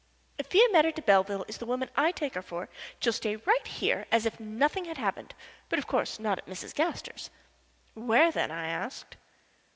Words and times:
If 0.39 0.47
Fiametta 0.49 0.93
de 0.95 1.03
Belleville 1.03 1.45
is 1.47 1.59
the 1.59 1.67
woman 1.67 1.91
I 1.95 2.11
take 2.11 2.33
her 2.33 2.41
for 2.41 2.69
she'll 2.99 3.13
stay 3.13 3.35
right 3.35 3.67
here 3.67 4.07
as 4.11 4.25
if 4.25 4.39
nothing 4.39 4.85
had 4.85 4.97
happened, 4.97 5.35
but 5.69 5.77
of 5.77 5.85
course 5.85 6.17
not 6.19 6.39
at 6.39 6.47
Mrs. 6.47 6.73
Gaster's." 6.73 7.29
"Where 7.93 8.31
then?" 8.31 8.49
I 8.49 8.67
asked. 8.69 9.17